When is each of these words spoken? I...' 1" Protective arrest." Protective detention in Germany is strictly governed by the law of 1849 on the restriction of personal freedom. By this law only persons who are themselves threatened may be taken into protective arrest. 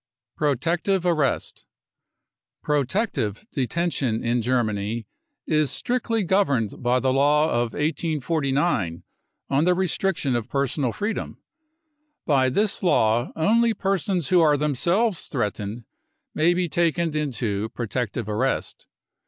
I...' 0.39 0.45
1" 0.45 0.49
Protective 0.57 1.05
arrest." 1.05 1.63
Protective 2.63 3.45
detention 3.51 4.23
in 4.23 4.41
Germany 4.41 5.05
is 5.45 5.69
strictly 5.69 6.23
governed 6.23 6.81
by 6.81 6.99
the 6.99 7.13
law 7.13 7.51
of 7.51 7.73
1849 7.73 9.03
on 9.51 9.63
the 9.63 9.75
restriction 9.75 10.35
of 10.35 10.49
personal 10.49 10.91
freedom. 10.91 11.37
By 12.25 12.49
this 12.49 12.81
law 12.81 13.31
only 13.35 13.75
persons 13.75 14.29
who 14.29 14.41
are 14.41 14.57
themselves 14.57 15.27
threatened 15.27 15.83
may 16.33 16.55
be 16.55 16.67
taken 16.67 17.15
into 17.15 17.69
protective 17.69 18.27
arrest. 18.27 18.87